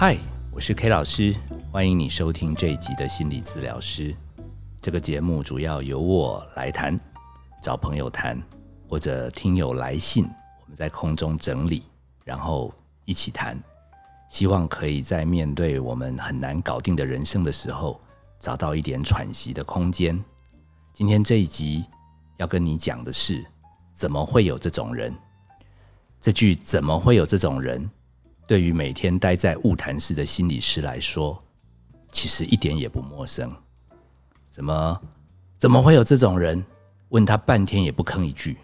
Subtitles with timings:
[0.00, 0.16] 嗨，
[0.50, 1.36] 我是 K 老师，
[1.70, 4.16] 欢迎你收听这一集的心理治疗师。
[4.80, 6.98] 这个节目主要由我来谈，
[7.62, 8.42] 找朋友谈，
[8.88, 11.82] 或者听友来信，我们在空中整理，
[12.24, 12.72] 然后
[13.04, 13.62] 一起谈。
[14.30, 18.00] 希望可以在面对我们很难搞定的人生的时候，
[18.38, 20.18] 找到一点喘息的空间。
[20.94, 21.84] 今天这一集
[22.38, 23.44] 要跟你讲的是，
[23.92, 25.14] 怎么会有这种人？
[26.18, 27.90] 这句“怎么会有这种人”，
[28.50, 31.40] 对于每天待在物谈室的心理师来说，
[32.10, 33.48] 其实一点也不陌生。
[34.44, 35.00] 怎么
[35.56, 36.60] 怎么会有这种人？
[37.10, 38.58] 问他半天也不吭一句，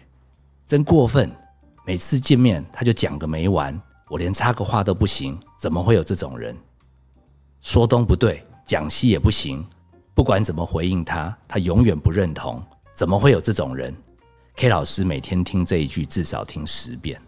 [0.65, 1.31] 真过分！
[1.85, 5.39] 每次见面他就讲个没完，我连插个话都不行。
[5.57, 6.53] 怎么会有这种人？
[7.61, 9.65] 说东不对，讲西也不行。
[10.13, 12.61] 不管怎么回应他，他永远不认同。
[12.93, 13.95] 怎么会有这种人
[14.57, 17.21] ？K 老师每天听这一句至少听十遍。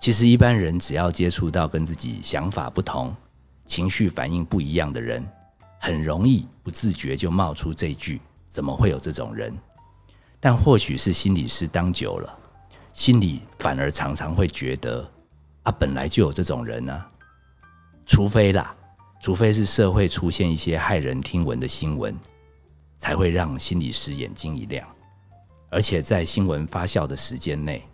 [0.00, 3.14] 其实一般人只要接触到跟自己想法不同、
[3.64, 5.24] 情绪反应不一样的人。
[5.80, 8.18] 很容易不自觉就冒出这句
[8.48, 9.54] ：“怎么会有这种人？”
[10.40, 12.38] 但或许是心理师当久了，
[12.94, 15.06] 心里反而常常会觉得
[15.64, 17.04] ：“啊，本来就有这种人呢。”
[18.06, 18.74] 除非啦，
[19.20, 22.14] 除非是社会出现一些骇人听闻的新闻，
[22.96, 24.88] 才会让心理师眼睛一亮。
[25.68, 27.86] 而且在新闻发酵的时间内，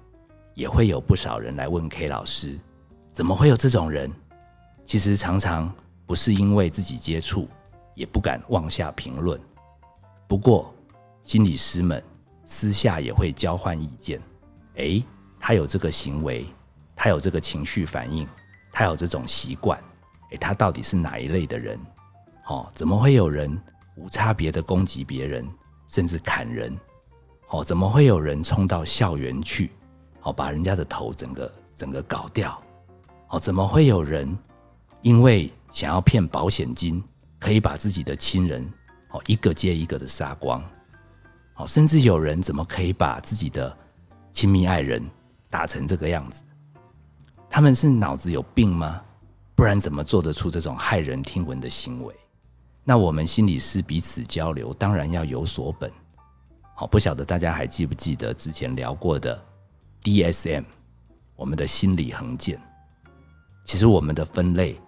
[0.61, 2.59] 也会有不少人来问 K 老师
[3.11, 4.13] ：“怎么会有这种人？”
[4.85, 5.73] 其实常常
[6.05, 7.49] 不是因为自己接触。
[7.97, 9.39] 也不敢妄下评论。
[10.27, 10.73] 不过，
[11.23, 12.03] 心理师们
[12.47, 14.19] 私下也会交换意见。
[14.77, 15.05] 诶，
[15.39, 16.47] 他有这个行为，
[16.97, 18.27] 他有这个情绪反应，
[18.73, 19.79] 他有这种习惯。
[20.31, 21.79] 诶，他到底是哪一类的人？
[22.47, 23.61] 哦，怎么会有人
[23.97, 25.47] 无差别的攻击别人，
[25.87, 26.75] 甚至砍人？
[27.51, 29.71] 哦，怎么会有人冲到校园去，
[30.23, 32.61] 哦，把人家的头整个整个搞掉？
[33.29, 34.37] 哦，怎么会有人
[35.03, 37.03] 因为想要骗保险金？
[37.39, 38.63] 可以把自己的亲人
[39.13, 40.63] 哦一个接一个的杀光，
[41.57, 43.75] 哦，甚至有人怎么可以把自己的
[44.31, 45.03] 亲密爱人
[45.49, 46.45] 打成这个样子？
[47.49, 49.01] 他们是脑子有病吗？
[49.55, 52.15] 不然怎么做得出这种骇人听闻的行为？
[52.85, 55.91] 那我们心理师彼此交流，当然要有所本。
[56.75, 59.43] 好，不晓得大家还记不记得之前聊过的
[60.03, 60.65] DSM，
[61.37, 62.61] 我们的心理横线。
[63.65, 64.81] 其实我们的分类。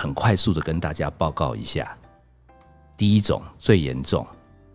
[0.00, 1.98] 很快速的跟大家报告一下，
[2.96, 4.24] 第一种最严重，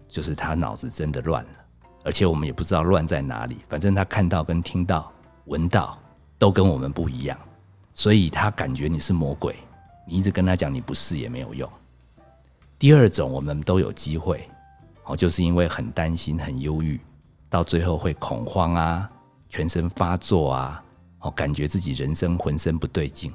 [0.06, 1.50] 就是他脑子真的乱了，
[2.04, 5.10] 而且我们也不知道乱在哪里，反正他看到跟听到、
[5.46, 5.98] 闻到
[6.38, 7.40] 都跟我们不一样，
[7.96, 9.56] 所以他感觉你是魔鬼，
[10.06, 11.72] 你一直跟他讲你不是也没有用。
[12.78, 14.46] 第二种我们都有机会，
[15.06, 17.00] 哦，就是因为很担心、很忧郁，
[17.50, 19.10] 到最后会恐慌啊，
[19.54, 20.84] 全身发作啊，
[21.20, 23.32] 哦，感觉自己人生浑身不对劲。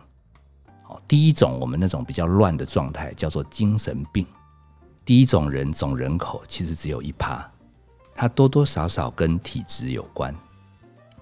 [1.07, 4.27] 第一种，我们那种比较乱的状态叫做精神病。
[5.05, 7.49] 第一种人总人口其实只有一趴，
[8.17, 10.35] 它多多少少跟体质有关。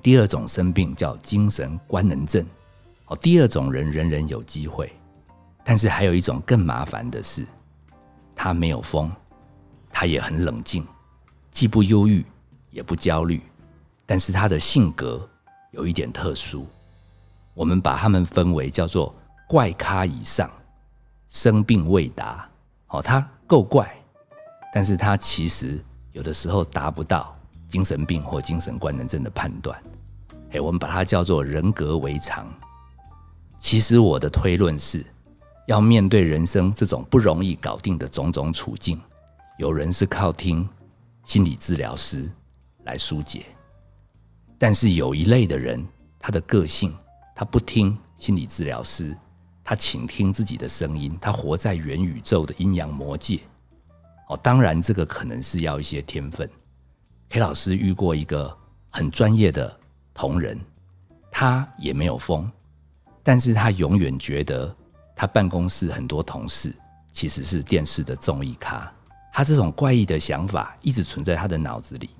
[0.02, 2.46] 第二种生病叫精神官能症。
[3.08, 4.90] 哦，第二种人人人有机会，
[5.62, 7.46] 但是还有一种更麻烦的是，
[8.34, 9.12] 他没有疯，
[9.90, 10.86] 他也很冷静，
[11.50, 12.24] 既不忧郁
[12.70, 13.42] 也不焦虑，
[14.06, 15.28] 但是他的性格
[15.72, 16.66] 有一点特殊。
[17.52, 19.14] 我们把他们分为叫做。
[19.48, 20.50] 怪咖以上，
[21.28, 22.50] 生病未达，
[22.88, 23.88] 哦，他够怪，
[24.74, 25.78] 但是他其实
[26.10, 29.80] 有的时候达不到精神病或精神官能症的判断，
[30.50, 32.52] 哎，我们把它叫做人格为常。
[33.60, 35.06] 其实我的推论是，
[35.68, 39.00] 要面对人生这种不容易搞定的种种处境，
[39.58, 40.68] 有人是靠听
[41.22, 42.28] 心理治疗师
[42.82, 43.46] 来疏解，
[44.58, 45.86] 但是有一类的人，
[46.18, 46.94] 他的个性，
[47.34, 49.16] 他不听心理治疗师。
[49.68, 53.40] 他倾听自己的声音，他活在元宇宙的阴阳魔界。
[54.28, 56.48] 哦，当然这个可能是要一些天分。
[57.30, 58.56] K 老师遇过一个
[58.90, 59.76] 很专业的
[60.14, 60.56] 同仁，
[61.32, 62.48] 他也没有疯，
[63.24, 64.72] 但是他永远觉得
[65.16, 66.72] 他办公室很多同事
[67.10, 68.88] 其实是电视的综艺咖。
[69.32, 72.10] 他这种怪异的想法一直存在他的脑子里。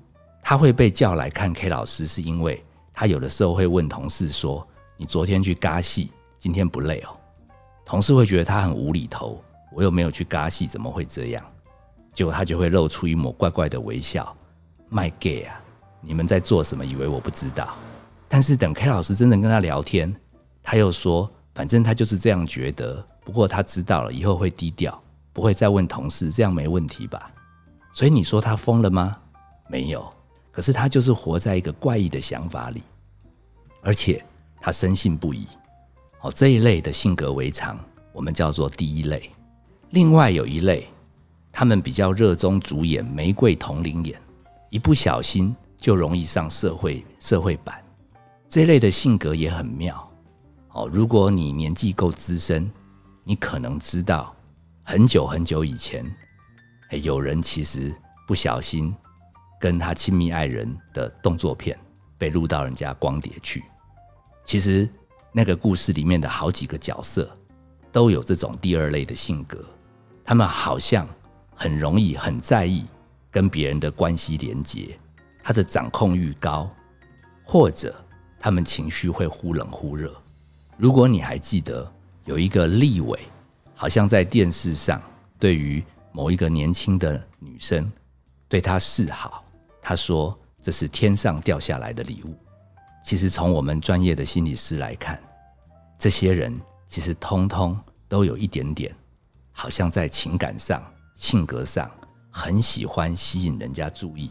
[0.49, 2.63] 他会被叫来看 K 老师，是因为
[2.93, 4.65] 他有的时候会问同事说
[4.95, 6.09] ：“你昨天去嘎戏，
[6.39, 7.09] 今天不累哦？”
[7.83, 11.43] 同事会觉得他很无厘头，我又没有去尬戏，怎么会这样？
[12.13, 14.33] 结果他就会露出一抹怪怪的微笑，
[14.87, 15.59] 卖 gay 啊！
[15.99, 16.85] 你们在做什么？
[16.85, 17.75] 以为我不知道？
[18.29, 20.15] 但是等 K 老师真正跟他聊天，
[20.63, 23.05] 他又说，反正他就是这样觉得。
[23.25, 24.97] 不过他知道了，以后会低调，
[25.33, 27.29] 不会再问同事，这样没问题吧？
[27.91, 29.17] 所以你说他疯了吗？
[29.67, 30.09] 没有，
[30.57, 32.81] 可是他就是活在一个怪异的想法里，
[33.83, 34.25] 而且
[34.59, 35.47] 他深信不疑。
[36.17, 37.77] 好，这一类的性格为常，
[38.11, 39.29] 我们叫做第一类。
[39.91, 40.87] 另外有一类，
[41.51, 44.19] 他们比较热衷主演玫瑰同龄眼，
[44.71, 47.79] 一不小心就容易上社会社会版。
[48.49, 50.11] 这类的性格也很妙。
[50.69, 52.67] 哦，如果你年纪够资深，
[53.23, 54.35] 你可能知道，
[54.81, 56.03] 很久很久以前，
[57.03, 57.93] 有人其实
[58.25, 58.91] 不小心
[59.59, 61.77] 跟他亲密爱人的动作片
[62.17, 63.63] 被录到人家光碟去。
[64.43, 64.87] 其实
[65.31, 67.29] 那个故事里面的好几个角色
[67.91, 69.63] 都有这种第二类的性格，
[70.23, 71.07] 他们好像
[71.55, 72.85] 很容易很在意
[73.29, 74.97] 跟别人的关系连结，
[75.43, 76.69] 他的掌控欲高，
[77.43, 77.95] 或者
[78.39, 80.13] 他们情绪会忽冷忽热。
[80.77, 81.91] 如果你还记得
[82.25, 83.19] 有一个立委，
[83.73, 85.01] 好像在电视上
[85.39, 87.91] 对于某一个年轻的女生
[88.47, 89.43] 对她示好，
[89.87, 92.35] 他说这是天上掉下来的礼物。
[93.01, 95.17] 其实从我们专业的心理师来看，
[95.97, 96.53] 这些人
[96.89, 97.79] 其实通通
[98.09, 98.93] 都有一点点，
[99.53, 100.83] 好像在情感上、
[101.15, 101.89] 性格上
[102.29, 104.29] 很喜欢吸引人家注意，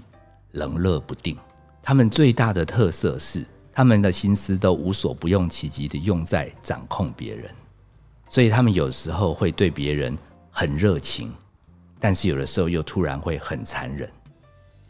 [0.50, 1.34] 冷热不定。
[1.82, 3.42] 他们最大的特色是。
[3.72, 7.50] 他们的心思都无所不用其极的用在掌控别人，
[8.26, 10.16] 所以他们有时候会对别人
[10.50, 11.32] 很热情，
[11.98, 14.10] 但是有的时候又突然会很残忍，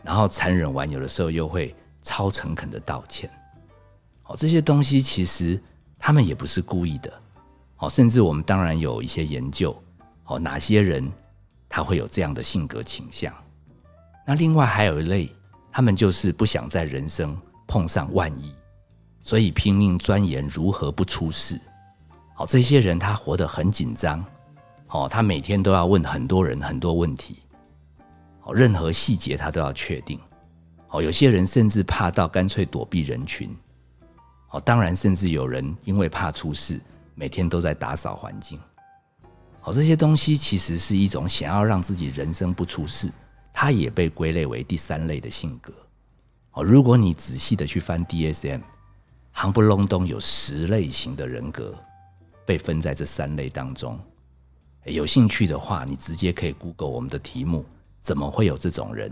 [0.07, 3.29] 然后残忍完，有的时候又会超诚恳的道歉。
[4.27, 5.61] 哦，这些东西其实
[5.99, 7.13] 他们也不是故意的。
[7.79, 9.77] 哦，甚至我们当然有一些研究，
[10.27, 11.11] 哦，哪些人
[11.69, 13.35] 他会有这样的性格倾向？
[14.25, 15.29] 那另外还有一类，
[15.73, 17.37] 他们就是不想在人生
[17.67, 18.55] 碰上万一。
[19.21, 21.61] 所以拼命钻研如何不出事。
[22.37, 24.25] 好，这些人他活得很紧张，
[24.87, 27.41] 好，他每天都要问很多人很多问题，
[28.47, 30.21] 好，任何细节他都要确定。
[30.87, 33.53] 好，有些人甚至怕到干脆躲避人群。
[34.47, 36.81] 好，当然，甚至有人因为怕出事，
[37.17, 38.57] 每天都在打扫环境。
[39.61, 43.11] 好，这些东西其实是一种想要让自己人生不出事，
[43.53, 45.75] 它也被归类为第三类的性格。
[46.53, 48.61] 好，如果你仔细的去翻 DSM。
[49.33, 51.75] 行不隆咚有十类型的人格
[52.47, 54.01] 被分在这三类当中。
[54.87, 57.63] 有兴趣的话，你直接可以 Google 我们的题目，
[58.07, 59.11] 怎么会有这种人？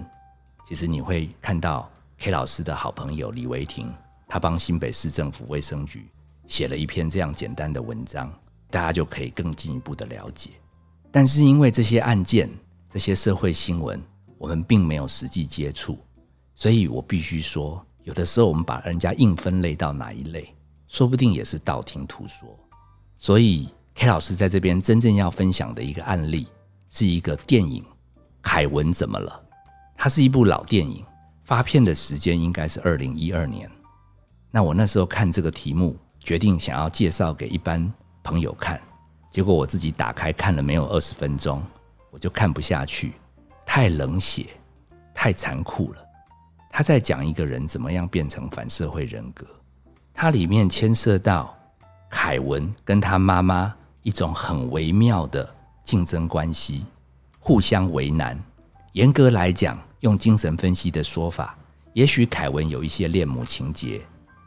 [0.64, 3.93] 其实你会看到 K 老师的好朋友李维婷，
[4.29, 6.08] 他帮新北市政府卫生局
[6.46, 8.32] 写了一篇这样简单的文章，
[8.70, 10.50] 大家就可以更进一步的了解。
[11.11, 12.49] 但是因为这些案件、
[12.88, 14.00] 这些社会新闻，
[14.38, 15.99] 我们并没有实际接触，
[16.55, 17.85] 所以我必须说。
[18.05, 20.55] 有的时候，我们把人家硬分类到哪一类，
[20.87, 22.56] 说不定也是道听途说。
[23.19, 26.46] 所以，K 老师在这边真正要分享的一个案例，
[26.88, 27.82] 是一个电影
[28.44, 29.43] 《凯文怎么了》。
[29.96, 31.05] 它是一部老电影，
[31.44, 33.69] 发片的时间应该是二零一二年。
[34.50, 37.93] 那我那时候看这个题目，决定想要介绍给一般
[38.23, 38.81] 朋友看，
[39.31, 41.62] 结果我自己打开看了没有二十分钟，
[42.11, 43.14] 我就看不下去，
[43.67, 44.46] 太冷血，
[45.12, 45.99] 太残酷了。
[46.70, 49.46] 他在讲一个人怎么样变成反社会人格，
[50.12, 51.56] 它里面牵涉到
[52.11, 55.49] 凯文跟他妈妈一种很微妙的
[55.85, 56.85] 竞争关系，
[57.46, 58.43] 互相为难。
[58.93, 61.55] 严格来讲，用精神分析的说法，
[61.93, 64.00] 也许凯文有一些恋母情节，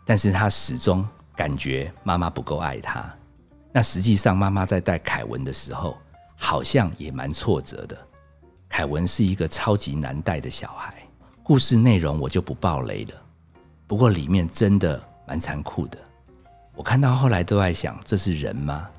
[0.03, 3.07] 但是他始终感觉妈妈不够爱他。
[3.71, 5.95] 那实际上，妈妈在带凯文的时候，
[6.35, 7.95] 好像也蛮挫折的。
[8.67, 10.95] 凯文是一个超级难带的小孩。
[11.43, 13.13] 故事内容我就不爆雷了，
[13.85, 15.99] 不过里面真的蛮残酷的。
[16.73, 18.89] 我看到后来都在想，这是人吗？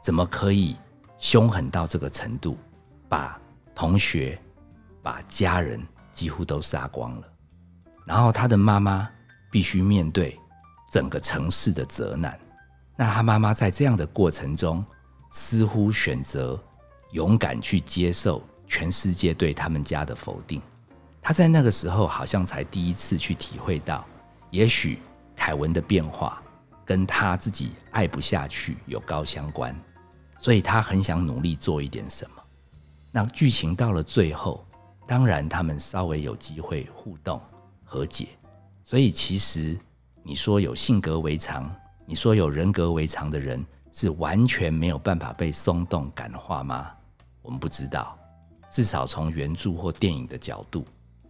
[0.00, 0.74] 怎么可以
[1.18, 2.56] 凶狠到这个程度，
[3.08, 3.40] 把
[3.74, 4.38] 同学、
[5.02, 5.80] 把家人
[6.12, 7.28] 几乎都杀光了？
[8.04, 9.08] 然后他的妈妈
[9.50, 10.38] 必须面对
[10.90, 12.38] 整个城市的责难。
[12.96, 14.84] 那他妈妈在这样的过程中，
[15.30, 16.62] 似乎选择
[17.12, 20.62] 勇敢去接受全世界对他们家的否定。
[21.20, 24.04] 他在那个时候好像才第一次去体会到，
[24.50, 25.00] 也许
[25.34, 26.40] 凯文的变化
[26.84, 29.74] 跟他自己爱不下去有高相关，
[30.38, 32.43] 所以他很想努力做一点什么。
[33.16, 34.66] 那剧情到了最后，
[35.06, 37.40] 当然他们稍微有机会互动
[37.84, 38.26] 和解。
[38.82, 39.78] 所以其实
[40.24, 41.72] 你说有性格为常，
[42.06, 46.90] 你说有人格为常的人是完全没有办法被松动感化吗？
[47.40, 48.18] 我们不知道，
[48.68, 50.84] 至少从原著或电影的角度。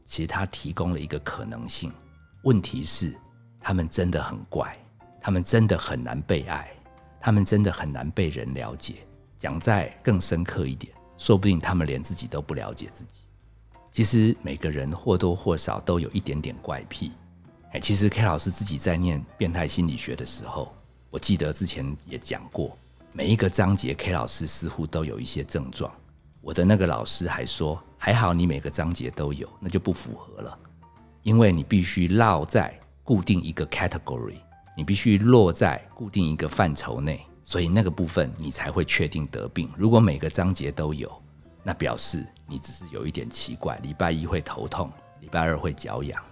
[0.06, 1.92] 其实他提供了一个可能性，
[2.44, 3.14] 问题是
[3.60, 4.74] 他们真的很怪，
[5.20, 6.70] 他们真的很难被爱，
[7.20, 9.06] 他们真的很难被人了解。
[9.36, 13.22] 讲再更深刻一点，说不定他们连自己都不了解自己。
[13.92, 17.12] 其实每个人或多或少都有一点点怪癖。
[17.72, 20.72] 哎，其实 K 老师自己在念变态心理学的时候，
[21.10, 22.76] 我记得之前也讲过，
[23.12, 25.92] 每一个章节，K 老师似乎都有一些症状。
[26.40, 30.58] 我的那个老师还说，还好你每个章节都有，那就不符合了，
[31.22, 34.36] 因为你必须落在固定一个 category，
[34.76, 39.70] 你必须落在固定一个范畴内，所以那个部分你才会确定得病。
[39.76, 41.10] 如果每个章节都有，
[41.62, 46.22] 那表示你只是有一点奇怪，礼拜一会头痛，礼拜二会脚痒。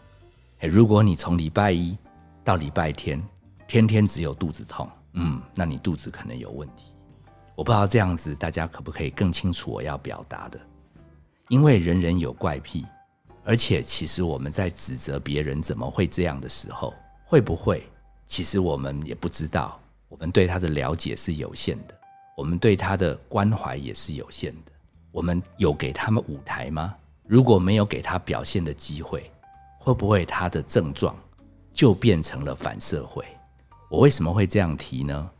[0.61, 1.97] 诶，如果你从礼拜一
[2.43, 3.23] 到礼拜天，
[3.69, 6.95] 天天只有肚子痛，嗯，那你肚子可能有问题。
[7.55, 10.59] 我不知道这样子大家可不可以更清楚我要表达的？
[11.49, 12.87] 因为人人有怪癖，
[13.45, 17.87] 而且其实我们在指责别人怎么会这样的时候，会不会
[18.27, 19.79] 其实我们也不知道，
[20.13, 21.99] 我们对他的了解是有限的，
[22.37, 24.73] 我们对他的关怀也是有限的。
[25.11, 26.95] 我们有给他们舞台吗？
[27.27, 29.29] 如果没有给他表现的机会，
[29.79, 31.17] 会不会他的症状
[31.73, 33.25] 就变成了反社会？
[33.91, 35.31] 我为什么会这样提呢？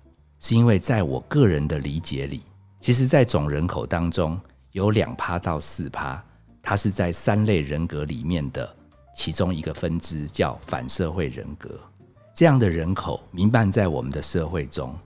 [0.41, 2.41] 是因为在我个人的理解里，
[2.81, 6.25] 其实，在总人口当中有两趴到四趴，
[6.63, 8.75] 它是在三类人格里面的
[9.15, 11.79] 其中一个分支，叫反社会人格。
[12.43, 14.99] 这样的人口弥漫在我们的社会中，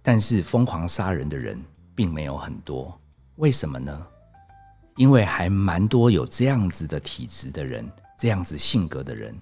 [0.00, 1.60] 但是疯狂杀人的人
[1.92, 2.96] 并没有很多。
[3.34, 4.06] 为什么呢？
[4.94, 7.84] 因为还蛮多有这样子的体质的人，
[8.16, 9.36] 这样子性格的人，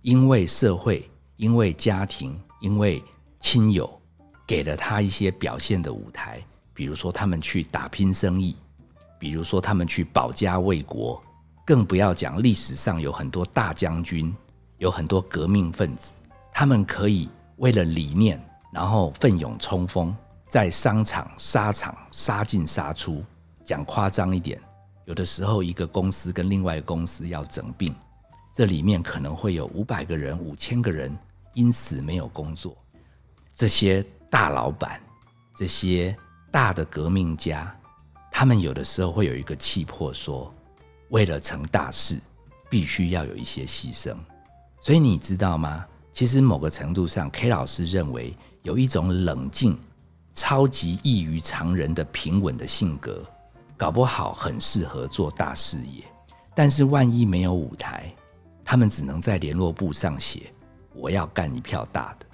[0.00, 1.06] 因为社会，
[1.36, 3.04] 因为家庭，因为
[3.38, 4.00] 亲友。
[4.46, 6.42] 给了他一些表现的舞台，
[6.72, 8.56] 比如说他们去打拼生意，
[9.18, 11.22] 比如说他们去保家卫国，
[11.66, 14.34] 更不要讲历史上有很多大将军，
[14.78, 16.14] 有很多革命分子，
[16.54, 18.40] 他们可以为了理念，
[18.72, 20.16] 然后奋勇冲锋，
[20.48, 23.22] 在商场、沙场杀进杀出。
[23.64, 24.60] 讲夸张一点，
[25.04, 27.94] 有的时候一个公司跟另外公司要整并，
[28.54, 31.14] 这里面可能会有五百个人、五千个人
[31.54, 32.74] 因此没有工作，
[33.54, 34.02] 这些。
[34.30, 35.00] 大老板，
[35.54, 36.16] 这些
[36.50, 37.72] 大的革命家，
[38.32, 40.52] 他们有的时候会有一个气魄，说
[41.10, 42.18] 为了成大事，
[42.68, 44.12] 必须要有一些牺牲。
[44.80, 45.86] 所以你知道吗？
[46.14, 49.76] 其实某个程度上，K 老师认为有一种冷静、
[50.32, 53.20] 超级异于常人的平稳的性格，
[53.76, 56.04] 搞不好很适合做大事业。
[56.54, 58.14] 但是万一没有舞台，
[58.64, 60.52] 他们只能在联络簿上写
[60.94, 62.26] ：“我要干一票大的。”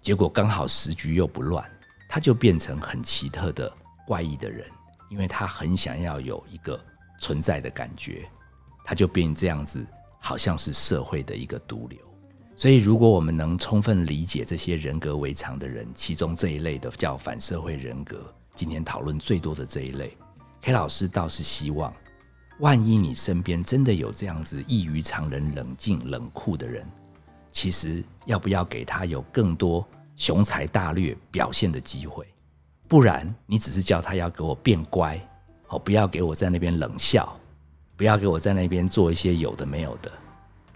[0.00, 1.62] 结果刚好时局又不乱，
[2.08, 3.70] 他就变成很奇特的
[4.06, 4.66] 怪异的人，
[5.10, 6.82] 因为他很想要有一个
[7.20, 8.26] 存在的感觉，
[8.86, 9.86] 他就变这样子，
[10.18, 11.98] 好像是社会的一个毒瘤。
[12.58, 20.16] 所以，如果我们能充分理解这些人格为常的人，其中这一类的叫反社会人格，今天讨论最多的这一类
[20.62, 21.94] ，K 老师倒是希望，
[22.58, 26.84] 万一你身边真的有这样子异于常人、冷静冷酷的人。
[27.52, 29.86] 其实要不要给他有更多
[30.16, 32.26] 雄才大略表现的机会？
[32.88, 35.16] 不然你只是叫他要给我变乖，
[35.68, 37.38] 哦，不要给我在那边冷笑，
[37.96, 40.10] 不要给我在那边做一些有的没有的。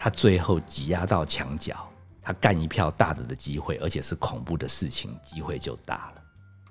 [0.03, 1.89] 他最后挤压到墙角，
[2.21, 6.23] 他干一票大的的机会，而且是恐怖的事情，机会就大了。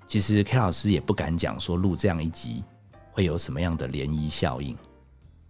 [0.06, 2.62] 其实 K 老师也不敢讲说录这样一集
[3.10, 4.76] 会有什么样的涟漪效应，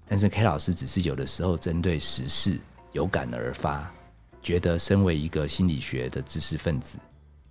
[0.07, 2.57] 但是 K 老师只是有的时候针对时事
[2.93, 3.93] 有感而发。
[4.41, 6.99] 觉得身为一个心理学的知识分子，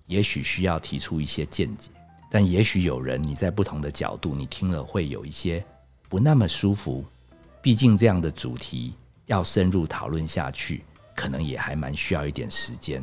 [0.05, 1.91] 也许需要提出一些见解，
[2.29, 5.61] 但也许有人你在不同的角度，你听了会有一些
[6.07, 7.03] 不那么舒服。
[7.61, 8.93] 毕竟这样的主题
[9.31, 10.83] 要深入讨论下去，
[11.15, 13.01] 可能也还蛮需要一点时间。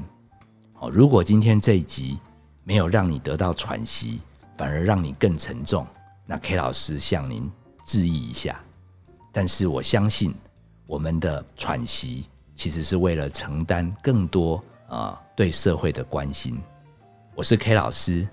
[0.81, 2.19] 哦，如果今天这一集
[2.65, 4.21] 没有让你得到喘息，
[4.59, 5.87] 反而让你更沉重，
[6.27, 7.51] 那 K 老师向您
[7.83, 8.61] 致意一下。
[9.33, 10.35] 但是我相信
[10.87, 12.29] 我们的喘息。
[12.59, 16.61] 其实是为了承担更多啊对社会的关心。
[17.37, 18.27] 我是 K 老师，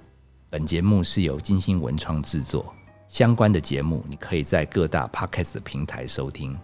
[0.49, 2.73] 本节目是由金星文创制作，
[3.07, 6.57] 相关的节目你可以在各大 Podcast 平台收听。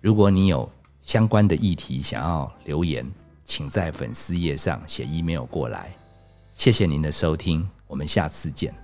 [0.00, 0.70] 如果你有
[1.08, 3.10] 相关的议题想要留言，
[3.42, 5.90] 请在粉丝页上写 email 过来。
[6.52, 8.74] 谢谢您的收听，我们下次见。